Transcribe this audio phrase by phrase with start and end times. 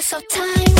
[0.00, 0.79] best of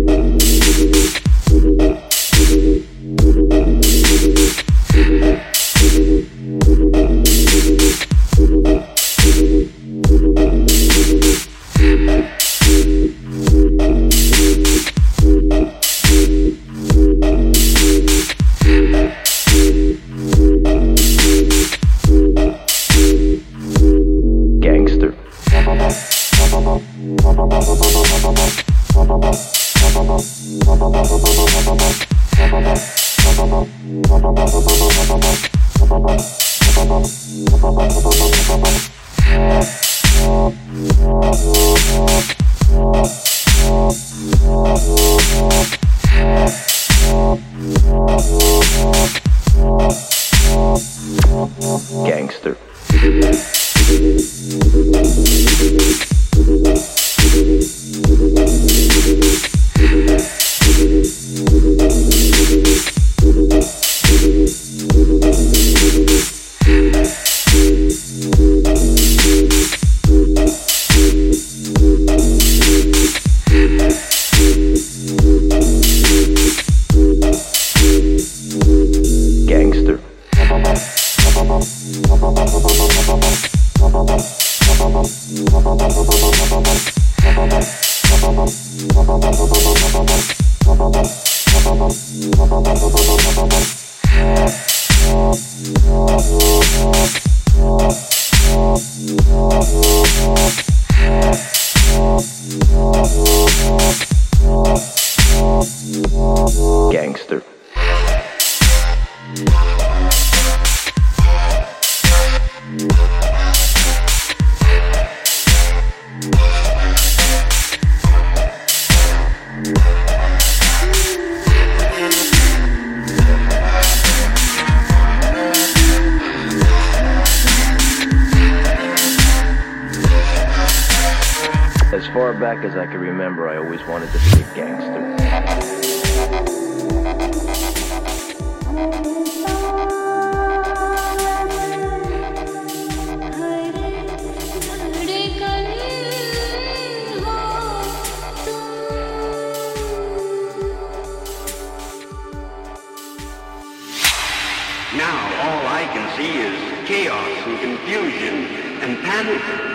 [159.27, 159.70] and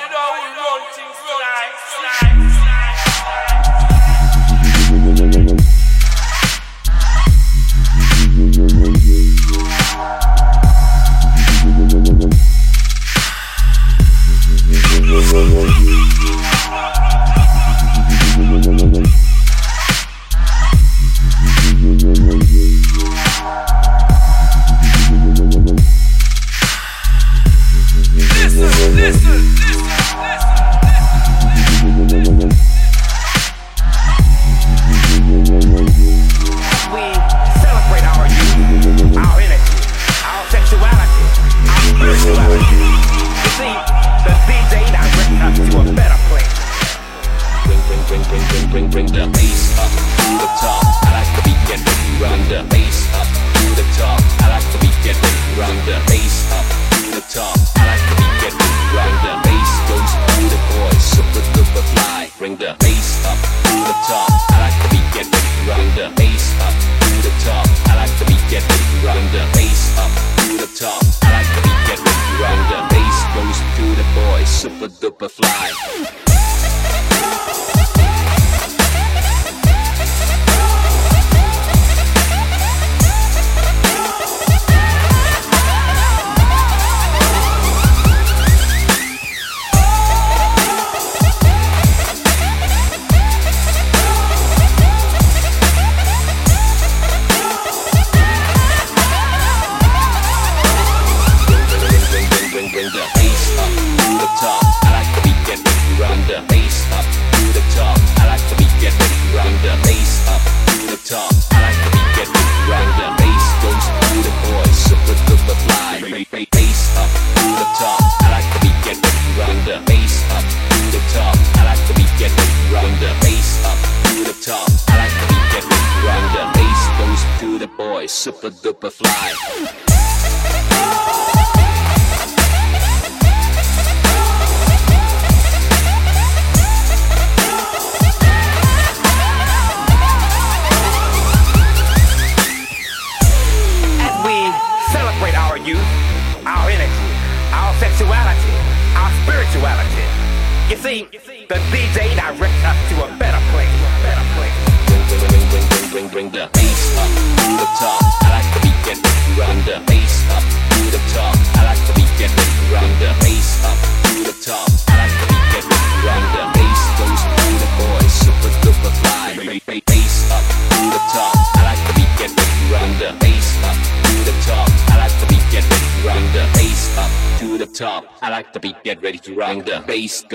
[0.00, 1.72] you know we run things tonight.
[1.92, 2.31] tonight.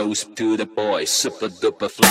[0.07, 2.06] Goes to the boys, super duper fly.